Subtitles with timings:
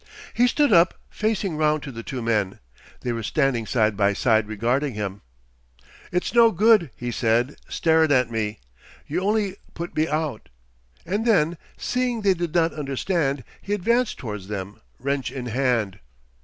[0.33, 2.57] He stood up, facing round to the two men.
[3.01, 5.21] They were standing side by side regarding him.
[6.11, 8.59] "'It's no good," he said, "starin' at me.
[9.05, 10.49] You only put me out."
[11.05, 15.99] And then seeing they did not understand, he advanced towards them, wrench in hand.